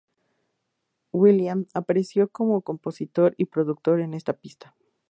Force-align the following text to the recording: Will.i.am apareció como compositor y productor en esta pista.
Will.i.am 1.13 1.67
apareció 1.75 2.27
como 2.29 2.61
compositor 2.63 3.35
y 3.37 3.45
productor 3.45 4.01
en 4.01 4.15
esta 4.15 4.33
pista. 4.33 4.75